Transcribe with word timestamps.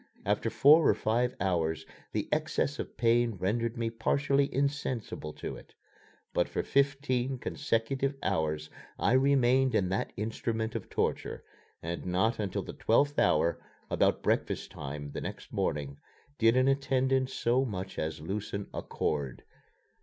After 0.25 0.49
four 0.49 0.87
or 0.89 0.95
five 0.95 1.35
hours 1.39 1.85
the 2.11 2.27
excess 2.31 2.79
of 2.79 2.97
pain 2.97 3.35
rendered 3.35 3.77
me 3.77 3.91
partially 3.91 4.51
insensible 4.51 5.31
to 5.33 5.55
it. 5.55 5.75
But 6.33 6.49
for 6.49 6.63
fifteen 6.63 7.37
consecutive 7.37 8.15
hours 8.23 8.71
I 8.97 9.11
remained 9.11 9.75
in 9.75 9.89
that 9.89 10.11
instrument 10.17 10.73
of 10.73 10.89
torture; 10.89 11.43
and 11.83 12.03
not 12.07 12.39
until 12.39 12.63
the 12.63 12.73
twelfth 12.73 13.19
hour, 13.19 13.61
about 13.91 14.23
breakfast 14.23 14.71
time 14.71 15.11
the 15.11 15.21
next 15.21 15.53
morning, 15.53 15.97
did 16.39 16.57
an 16.57 16.67
attendant 16.67 17.29
so 17.29 17.63
much 17.63 17.99
as 17.99 18.21
loosen 18.21 18.71
a 18.73 18.81
cord. 18.81 19.43